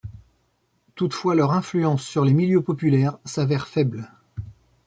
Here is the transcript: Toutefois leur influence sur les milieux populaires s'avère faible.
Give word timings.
Toutefois 0.95 1.35
leur 1.35 1.51
influence 1.51 2.01
sur 2.01 2.25
les 2.25 2.33
milieux 2.33 2.63
populaires 2.63 3.19
s'avère 3.23 3.67
faible. 3.67 4.09